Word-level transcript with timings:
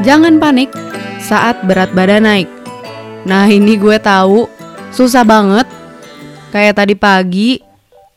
Jangan 0.00 0.40
panik 0.40 0.72
saat 1.20 1.60
berat 1.68 1.92
badan 1.92 2.24
naik. 2.24 2.48
Nah, 3.28 3.44
ini 3.52 3.76
gue 3.76 4.00
tahu 4.00 4.48
susah 4.96 5.28
banget. 5.28 5.68
Kayak 6.48 6.80
tadi 6.80 6.96
pagi, 6.96 7.60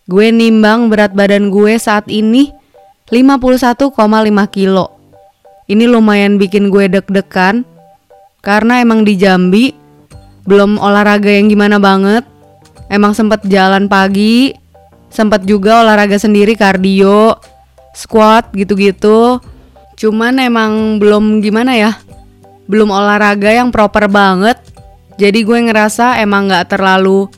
gue 0.08 0.28
nimbang 0.32 0.88
berat 0.88 1.12
badan 1.12 1.52
gue 1.52 1.76
saat 1.76 2.08
ini 2.08 2.56
51,5 3.12 4.00
kilo. 4.48 4.96
Ini 5.68 5.84
lumayan 5.92 6.40
bikin 6.40 6.72
gue 6.72 6.88
deg-degan 6.88 7.68
karena 8.40 8.80
emang 8.80 9.04
di 9.04 9.20
Jambi 9.20 9.76
belum 10.48 10.80
olahraga 10.80 11.36
yang 11.36 11.52
gimana 11.52 11.84
banget. 11.84 12.24
Emang 12.88 13.12
sempet 13.12 13.44
jalan 13.52 13.92
pagi, 13.92 14.56
sempet 15.12 15.44
juga 15.44 15.84
olahraga 15.84 16.16
sendiri 16.16 16.56
kardio, 16.56 17.36
squat 17.92 18.56
gitu-gitu. 18.56 19.44
Cuman 19.94 20.42
emang 20.42 20.98
belum 20.98 21.40
gimana 21.40 21.78
ya, 21.78 21.92
belum 22.68 22.90
olahraga 22.90 23.50
yang 23.54 23.70
proper 23.70 24.10
banget. 24.10 24.58
Jadi 25.22 25.46
gue 25.46 25.60
ngerasa 25.70 26.18
emang 26.22 26.50
gak 26.50 26.74
terlalu 26.74 27.30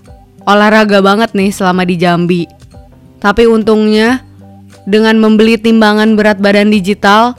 olahraga 0.48 1.04
banget 1.04 1.36
nih 1.36 1.52
selama 1.52 1.84
di 1.84 1.96
Jambi. 2.00 2.44
Tapi 3.20 3.50
untungnya 3.50 4.24
dengan 4.86 5.18
membeli 5.18 5.58
timbangan 5.60 6.14
berat 6.16 6.40
badan 6.40 6.72
digital 6.72 7.36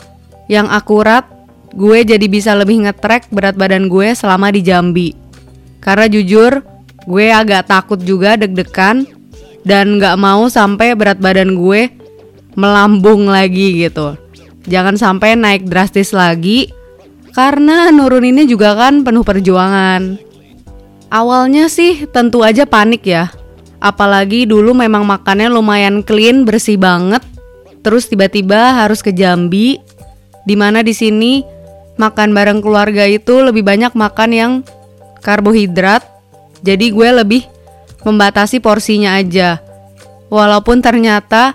yang 0.50 0.66
akurat, 0.68 1.24
gue 1.72 2.04
jadi 2.04 2.26
bisa 2.26 2.52
lebih 2.52 2.84
ngetrack 2.84 3.30
berat 3.32 3.56
badan 3.56 3.86
gue 3.86 4.12
selama 4.12 4.52
di 4.52 4.60
Jambi. 4.60 5.08
Karena 5.80 6.10
jujur, 6.10 6.60
gue 7.06 7.26
agak 7.30 7.70
takut 7.70 8.02
juga 8.02 8.34
deg-degan 8.34 9.06
dan 9.62 10.02
gak 10.02 10.18
mau 10.18 10.50
sampai 10.50 10.98
berat 10.98 11.22
badan 11.22 11.54
gue 11.54 11.88
melambung 12.58 13.30
lagi 13.30 13.86
gitu. 13.86 14.18
Jangan 14.66 14.98
sampai 14.98 15.38
naik 15.38 15.70
drastis 15.70 16.10
lagi 16.10 16.70
karena 17.30 17.90
nuruninnya 17.94 18.46
juga 18.48 18.74
kan 18.74 19.06
penuh 19.06 19.22
perjuangan. 19.22 20.18
Awalnya 21.06 21.70
sih 21.70 22.08
tentu 22.10 22.42
aja 22.42 22.66
panik 22.66 23.06
ya. 23.06 23.30
Apalagi 23.78 24.48
dulu 24.48 24.74
memang 24.74 25.06
makannya 25.06 25.46
lumayan 25.46 26.02
clean, 26.02 26.42
bersih 26.42 26.74
banget. 26.74 27.22
Terus 27.86 28.10
tiba-tiba 28.10 28.82
harus 28.82 28.98
ke 28.98 29.14
Jambi, 29.14 29.78
di 30.42 30.54
mana 30.58 30.82
di 30.82 30.90
sini 30.90 31.46
makan 31.94 32.34
bareng 32.34 32.58
keluarga 32.58 33.06
itu 33.06 33.38
lebih 33.38 33.62
banyak 33.62 33.94
makan 33.94 34.30
yang 34.34 34.52
karbohidrat. 35.22 36.02
Jadi 36.66 36.90
gue 36.90 37.08
lebih 37.22 37.42
membatasi 38.02 38.58
porsinya 38.58 39.14
aja. 39.14 39.62
Walaupun 40.26 40.82
ternyata 40.82 41.54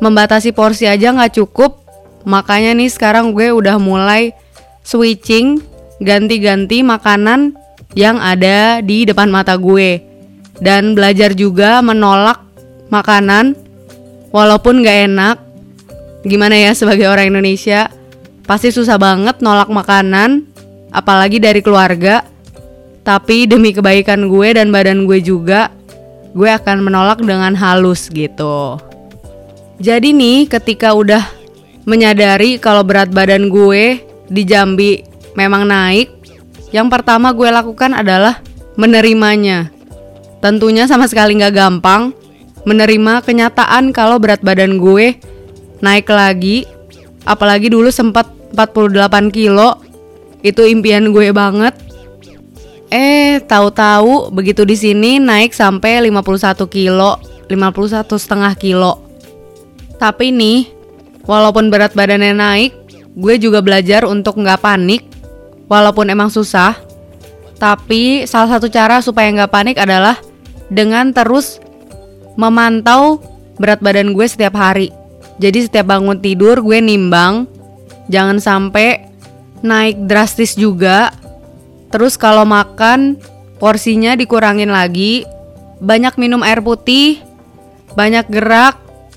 membatasi 0.00 0.56
porsi 0.56 0.88
aja 0.88 1.12
nggak 1.12 1.36
cukup, 1.36 1.85
Makanya 2.26 2.74
nih 2.74 2.90
sekarang 2.90 3.30
gue 3.30 3.54
udah 3.54 3.78
mulai 3.78 4.34
switching 4.82 5.62
ganti-ganti 6.02 6.82
makanan 6.82 7.54
yang 7.94 8.18
ada 8.18 8.82
di 8.82 9.06
depan 9.06 9.30
mata 9.30 9.54
gue 9.54 10.02
dan 10.58 10.98
belajar 10.98 11.32
juga 11.32 11.78
menolak 11.80 12.42
makanan 12.90 13.54
walaupun 14.34 14.82
gak 14.82 14.98
enak. 15.06 15.36
Gimana 16.26 16.58
ya 16.58 16.74
sebagai 16.74 17.06
orang 17.06 17.30
Indonesia 17.30 17.86
pasti 18.42 18.74
susah 18.74 18.98
banget 18.98 19.38
nolak 19.38 19.70
makanan 19.70 20.44
apalagi 20.90 21.38
dari 21.38 21.62
keluarga. 21.62 22.26
Tapi 23.06 23.46
demi 23.46 23.70
kebaikan 23.70 24.26
gue 24.26 24.58
dan 24.58 24.74
badan 24.74 25.06
gue 25.06 25.22
juga, 25.22 25.70
gue 26.34 26.50
akan 26.50 26.82
menolak 26.82 27.22
dengan 27.22 27.54
halus 27.54 28.10
gitu. 28.10 28.82
Jadi 29.78 30.10
nih 30.10 30.50
ketika 30.50 30.90
udah 30.90 31.22
menyadari 31.86 32.58
kalau 32.58 32.82
berat 32.82 33.14
badan 33.14 33.46
gue 33.48 34.02
di 34.26 34.42
Jambi 34.42 35.06
memang 35.38 35.70
naik, 35.70 36.10
yang 36.74 36.90
pertama 36.90 37.30
gue 37.30 37.46
lakukan 37.46 37.94
adalah 37.94 38.42
menerimanya. 38.74 39.70
Tentunya 40.42 40.84
sama 40.90 41.06
sekali 41.06 41.38
nggak 41.38 41.54
gampang 41.54 42.10
menerima 42.66 43.22
kenyataan 43.22 43.94
kalau 43.94 44.18
berat 44.18 44.42
badan 44.42 44.82
gue 44.82 45.16
naik 45.78 46.10
lagi, 46.10 46.66
apalagi 47.22 47.70
dulu 47.70 47.88
sempat 47.94 48.26
48 48.52 49.30
kilo, 49.30 49.78
itu 50.42 50.66
impian 50.66 51.14
gue 51.14 51.30
banget. 51.30 51.78
Eh, 52.90 53.42
tahu-tahu 53.42 54.30
begitu 54.30 54.62
di 54.62 54.78
sini 54.78 55.18
naik 55.18 55.54
sampai 55.54 56.02
51 56.06 56.66
kilo, 56.70 57.18
51 57.50 58.14
setengah 58.14 58.54
kilo. 58.54 59.02
Tapi 59.98 60.30
nih, 60.30 60.75
Walaupun 61.26 61.74
berat 61.74 61.92
badannya 61.92 62.38
naik, 62.38 62.72
gue 63.18 63.34
juga 63.36 63.58
belajar 63.58 64.06
untuk 64.06 64.38
nggak 64.38 64.62
panik, 64.62 65.02
walaupun 65.66 66.06
emang 66.06 66.30
susah. 66.30 66.78
Tapi 67.58 68.28
salah 68.30 68.56
satu 68.56 68.70
cara 68.70 69.02
supaya 69.02 69.26
nggak 69.34 69.52
panik 69.52 69.76
adalah 69.76 70.14
dengan 70.70 71.10
terus 71.10 71.58
memantau 72.38 73.18
berat 73.58 73.82
badan 73.82 74.14
gue 74.14 74.26
setiap 74.28 74.54
hari. 74.54 74.94
Jadi 75.42 75.68
setiap 75.68 75.92
bangun 75.92 76.22
tidur 76.22 76.62
gue 76.62 76.78
nimbang, 76.80 77.44
jangan 78.08 78.38
sampai 78.38 79.10
naik 79.66 80.06
drastis 80.06 80.54
juga. 80.54 81.12
Terus 81.90 82.14
kalau 82.20 82.44
makan 82.44 83.16
porsinya 83.56 84.14
dikurangin 84.14 84.68
lagi, 84.68 85.24
banyak 85.80 86.14
minum 86.20 86.44
air 86.44 86.60
putih, 86.60 87.20
banyak 87.96 88.28
gerak, 88.28 88.76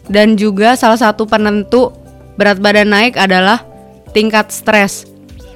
dan 0.10 0.40
juga 0.40 0.74
salah 0.80 0.98
satu 0.98 1.28
penentu 1.28 1.94
berat 2.40 2.64
badan 2.64 2.88
naik 2.96 3.20
adalah 3.20 3.60
tingkat 4.16 4.48
stres. 4.56 5.04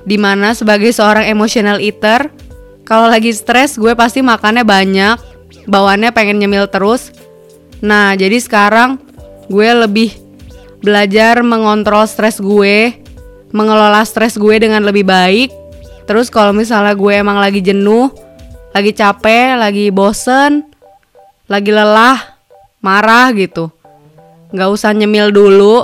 Di 0.03 0.19
mana 0.19 0.51
sebagai 0.51 0.91
seorang 0.91 1.31
emotional 1.31 1.79
eater, 1.79 2.27
kalau 2.83 3.07
lagi 3.07 3.31
stres 3.31 3.79
gue 3.79 3.95
pasti 3.95 4.19
makannya 4.19 4.67
banyak, 4.67 5.15
bawaannya 5.63 6.11
pengen 6.11 6.43
nyemil 6.43 6.67
terus. 6.67 7.15
Nah, 7.79 8.11
jadi 8.19 8.35
sekarang 8.43 8.99
gue 9.47 9.69
lebih 9.87 10.11
belajar 10.83 11.39
mengontrol 11.39 12.03
stres 12.03 12.43
gue, 12.43 12.91
mengelola 13.55 14.03
stres 14.03 14.35
gue 14.35 14.55
dengan 14.59 14.83
lebih 14.83 15.07
baik. 15.07 15.55
Terus 16.03 16.27
kalau 16.27 16.51
misalnya 16.51 16.91
gue 16.99 17.13
emang 17.15 17.39
lagi 17.39 17.63
jenuh, 17.63 18.11
lagi 18.75 18.91
capek, 18.91 19.55
lagi 19.55 19.87
bosen, 19.87 20.67
lagi 21.47 21.71
lelah, 21.71 22.19
marah 22.83 23.31
gitu 23.31 23.71
nggak 24.53 24.69
usah 24.69 24.93
nyemil 24.93 25.33
dulu 25.33 25.81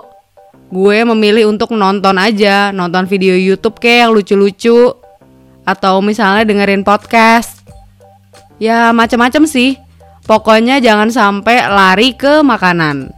gue 0.70 0.98
memilih 1.02 1.50
untuk 1.50 1.74
nonton 1.74 2.16
aja 2.22 2.70
nonton 2.70 3.10
video 3.10 3.34
YouTube 3.34 3.82
kayak 3.82 4.06
yang 4.06 4.12
lucu-lucu 4.14 4.94
atau 5.66 6.02
misalnya 6.02 6.46
dengerin 6.46 6.86
podcast. 6.86 7.62
Ya 8.62 8.90
macam-macam 8.94 9.46
sih. 9.50 9.78
Pokoknya 10.30 10.78
jangan 10.78 11.10
sampai 11.10 11.66
lari 11.66 12.14
ke 12.14 12.46
makanan. 12.46 13.10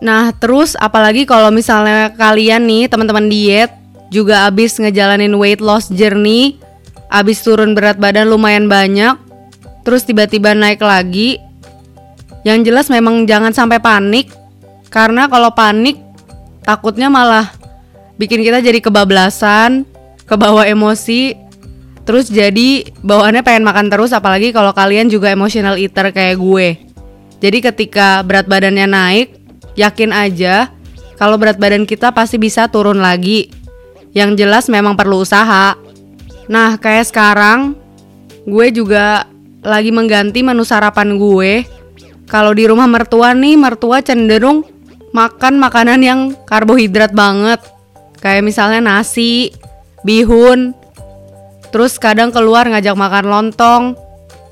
Nah 0.00 0.32
terus 0.32 0.72
apalagi 0.76 1.28
kalau 1.28 1.52
misalnya 1.52 2.12
kalian 2.16 2.64
nih 2.64 2.88
teman-teman 2.88 3.28
diet 3.28 3.72
juga 4.14 4.46
abis 4.46 4.78
ngejalanin 4.78 5.34
weight 5.34 5.58
loss 5.58 5.90
journey 5.90 6.60
abis 7.10 7.42
turun 7.42 7.74
berat 7.74 7.98
badan 7.98 8.30
lumayan 8.30 8.70
banyak 8.70 9.18
terus 9.82 10.06
tiba-tiba 10.06 10.54
naik 10.54 10.78
lagi 10.78 11.42
yang 12.46 12.62
jelas 12.62 12.86
memang 12.92 13.26
jangan 13.26 13.50
sampai 13.50 13.82
panik 13.82 14.30
karena 14.92 15.26
kalau 15.26 15.50
panik 15.50 16.03
takutnya 16.64 17.12
malah 17.12 17.52
bikin 18.16 18.40
kita 18.40 18.64
jadi 18.64 18.80
kebablasan, 18.80 19.84
kebawa 20.24 20.64
emosi, 20.66 21.36
terus 22.08 22.32
jadi 22.32 22.88
bawaannya 23.04 23.44
pengen 23.44 23.64
makan 23.68 23.92
terus 23.92 24.10
apalagi 24.16 24.50
kalau 24.50 24.72
kalian 24.72 25.12
juga 25.12 25.30
emotional 25.30 25.76
eater 25.76 26.10
kayak 26.10 26.40
gue. 26.40 26.68
Jadi 27.44 27.58
ketika 27.60 28.24
berat 28.24 28.48
badannya 28.48 28.88
naik, 28.88 29.28
yakin 29.76 30.10
aja 30.10 30.72
kalau 31.14 31.38
berat 31.38 31.60
badan 31.60 31.86
kita 31.86 32.10
pasti 32.10 32.40
bisa 32.40 32.66
turun 32.66 32.98
lagi. 32.98 33.52
Yang 34.14 34.46
jelas 34.46 34.64
memang 34.70 34.94
perlu 34.94 35.26
usaha. 35.26 35.74
Nah, 36.46 36.78
kayak 36.78 37.10
sekarang 37.10 37.74
gue 38.46 38.66
juga 38.70 39.26
lagi 39.64 39.90
mengganti 39.90 40.42
menu 40.46 40.62
sarapan 40.62 41.18
gue. 41.18 41.66
Kalau 42.30 42.54
di 42.54 42.64
rumah 42.64 42.86
mertua 42.86 43.34
nih, 43.34 43.58
mertua 43.58 44.00
cenderung 44.00 44.64
makan 45.14 45.62
makanan 45.62 46.02
yang 46.02 46.20
karbohidrat 46.44 47.14
banget. 47.14 47.62
Kayak 48.18 48.42
misalnya 48.42 48.80
nasi, 48.82 49.54
bihun, 50.02 50.74
terus 51.70 51.96
kadang 52.02 52.34
keluar 52.34 52.66
ngajak 52.66 52.98
makan 52.98 53.24
lontong. 53.30 53.84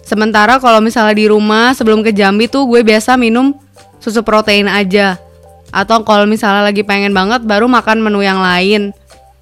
Sementara 0.06 0.62
kalau 0.62 0.78
misalnya 0.78 1.18
di 1.18 1.26
rumah 1.26 1.74
sebelum 1.74 2.06
ke 2.06 2.14
Jambi 2.14 2.46
tuh 2.46 2.70
gue 2.70 2.86
biasa 2.86 3.18
minum 3.18 3.58
susu 3.98 4.22
protein 4.22 4.70
aja. 4.70 5.18
Atau 5.72 6.04
kalau 6.04 6.28
misalnya 6.28 6.68
lagi 6.68 6.84
pengen 6.84 7.16
banget 7.16 7.42
baru 7.42 7.66
makan 7.66 8.04
menu 8.04 8.22
yang 8.22 8.38
lain. 8.38 8.94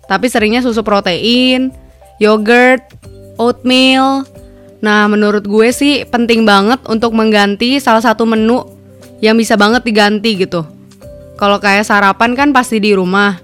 Tapi 0.07 0.27
seringnya 0.31 0.63
susu 0.63 0.81
protein, 0.87 1.75
yogurt, 2.23 2.87
oatmeal. 3.35 4.25
Nah, 4.81 5.11
menurut 5.11 5.45
gue 5.45 5.69
sih 5.75 6.07
penting 6.07 6.47
banget 6.47 6.81
untuk 6.87 7.13
mengganti 7.13 7.83
salah 7.83 8.01
satu 8.01 8.25
menu 8.25 8.63
yang 9.19 9.35
bisa 9.35 9.59
banget 9.59 9.83
diganti 9.83 10.39
gitu. 10.39 10.80
Kalau 11.41 11.57
kayak 11.57 11.89
sarapan 11.89 12.37
kan 12.37 12.53
pasti 12.53 12.77
di 12.77 12.93
rumah. 12.93 13.41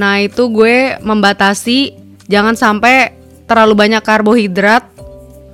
Nah, 0.00 0.24
itu 0.24 0.48
gue 0.48 0.96
membatasi 1.04 2.06
Jangan 2.26 2.58
sampai 2.58 3.14
terlalu 3.46 3.86
banyak 3.86 4.02
karbohidrat 4.02 4.82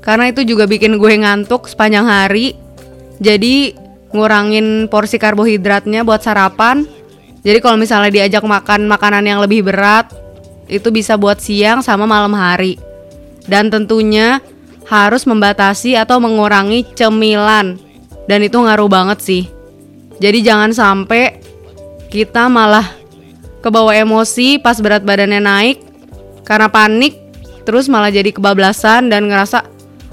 karena 0.00 0.32
itu 0.32 0.42
juga 0.42 0.64
bikin 0.64 0.96
gue 0.96 1.12
ngantuk 1.20 1.68
sepanjang 1.68 2.08
hari. 2.08 2.56
Jadi 3.20 3.76
ngurangin 4.10 4.88
porsi 4.88 5.20
karbohidratnya 5.20 6.02
buat 6.02 6.24
sarapan. 6.24 6.88
Jadi 7.44 7.58
kalau 7.60 7.76
misalnya 7.76 8.10
diajak 8.10 8.42
makan 8.42 8.88
makanan 8.88 9.24
yang 9.28 9.38
lebih 9.44 9.66
berat, 9.66 10.10
itu 10.66 10.88
bisa 10.88 11.20
buat 11.20 11.38
siang 11.38 11.84
sama 11.84 12.08
malam 12.08 12.32
hari. 12.32 12.80
Dan 13.44 13.68
tentunya 13.68 14.40
harus 14.88 15.28
membatasi 15.28 15.98
atau 15.98 16.22
mengurangi 16.22 16.88
cemilan. 16.96 17.76
Dan 18.30 18.40
itu 18.46 18.56
ngaruh 18.58 18.88
banget 18.88 19.18
sih. 19.20 19.44
Jadi 20.22 20.38
jangan 20.46 20.70
sampai 20.70 21.41
kita 22.12 22.52
malah 22.52 22.92
kebawa 23.64 23.96
emosi 23.96 24.60
pas 24.60 24.76
berat 24.76 25.00
badannya 25.00 25.40
naik. 25.40 25.80
Karena 26.44 26.68
panik 26.68 27.16
terus 27.64 27.88
malah 27.88 28.12
jadi 28.12 28.28
kebablasan 28.28 29.08
dan 29.08 29.32
ngerasa 29.32 29.64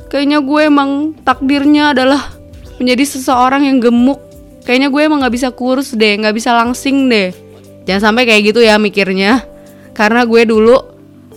kayaknya 0.07 0.39
gue 0.39 0.61
emang 0.69 1.11
takdirnya 1.27 1.91
adalah 1.91 2.39
menjadi 2.79 3.03
seseorang 3.03 3.67
yang 3.67 3.83
gemuk. 3.83 4.23
Kayaknya 4.63 4.87
gue 4.87 5.01
emang 5.03 5.19
nggak 5.25 5.35
bisa 5.35 5.49
kurus 5.51 5.91
deh 5.91 6.15
nggak 6.15 6.31
bisa 6.31 6.55
langsing 6.55 7.11
deh. 7.11 7.35
Jangan 7.83 8.15
sampai 8.15 8.23
kayak 8.23 8.55
gitu 8.55 8.63
ya 8.63 8.79
mikirnya. 8.79 9.43
Karena 9.91 10.23
gue 10.23 10.47
dulu 10.47 10.79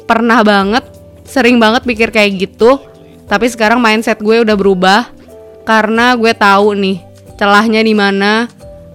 pernah 0.06 0.46
banget 0.46 0.86
sering 1.26 1.58
banget 1.58 1.82
mikir 1.90 2.14
kayak 2.14 2.38
gitu. 2.38 2.78
Tapi 3.26 3.50
sekarang 3.50 3.82
mindset 3.82 4.22
gue 4.22 4.46
udah 4.46 4.54
berubah. 4.54 5.10
Karena 5.66 6.14
gue 6.14 6.30
tahu 6.30 6.78
nih 6.78 7.02
celahnya 7.34 7.82
di 7.82 7.94
mana 7.96 8.46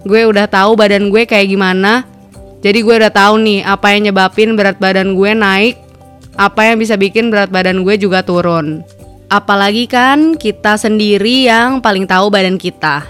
gue 0.06 0.20
udah 0.28 0.46
tahu 0.46 0.78
badan 0.78 1.10
gue 1.10 1.26
kayak 1.26 1.50
gimana 1.50 2.06
jadi 2.58 2.78
gue 2.82 2.94
udah 3.06 3.12
tahu 3.14 3.38
nih 3.42 3.62
apa 3.62 3.94
yang 3.94 4.10
nyebabin 4.10 4.58
berat 4.58 4.78
badan 4.82 5.14
gue 5.14 5.30
naik 5.34 5.88
apa 6.38 6.70
yang 6.70 6.78
bisa 6.78 6.94
bikin 6.94 7.34
berat 7.34 7.50
badan 7.50 7.82
gue 7.82 7.98
juga 7.98 8.22
turun. 8.22 8.86
Apalagi 9.28 9.90
kan 9.90 10.38
kita 10.38 10.78
sendiri 10.78 11.50
yang 11.50 11.82
paling 11.82 12.06
tahu 12.06 12.30
badan 12.30 12.56
kita. 12.56 13.04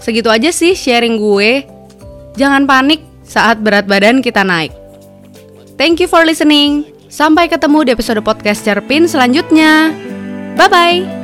Segitu 0.00 0.32
aja 0.32 0.50
sih 0.50 0.74
sharing 0.74 1.20
gue. 1.20 1.62
Jangan 2.34 2.66
panik 2.66 3.04
saat 3.22 3.60
berat 3.60 3.86
badan 3.86 4.24
kita 4.24 4.42
naik. 4.42 4.74
Thank 5.78 6.02
you 6.02 6.08
for 6.10 6.24
listening. 6.24 6.88
Sampai 7.12 7.46
ketemu 7.46 7.86
di 7.86 7.90
episode 7.92 8.24
podcast 8.24 8.64
Cerpin 8.64 9.04
selanjutnya. 9.04 9.92
Bye 10.56 10.70
bye. 10.72 11.21